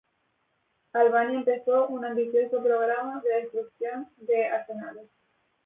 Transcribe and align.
Albania 0.93 1.37
empezó 1.37 1.85
un 1.89 2.03
ambicioso 2.03 2.63
programa 2.63 3.21
de 3.21 3.43
destrucción 3.43 4.07
de 4.17 4.47
arsenales. 4.47 5.07